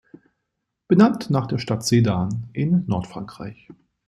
Benannt 0.87 1.29
nach 1.29 1.45
der 1.45 1.59
Stadt 1.59 1.85
Sedan 1.85 2.49
in 2.53 2.85
Nordfrankreich. 2.87 3.69